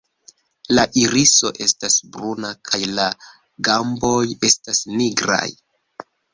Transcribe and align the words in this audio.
La 0.77 0.85
iriso 1.01 1.51
estas 1.65 1.99
bruna 2.15 2.51
kaj 2.71 2.81
la 2.95 3.07
gamboj 3.71 4.19
estas 4.51 4.85
nigraj. 4.99 5.45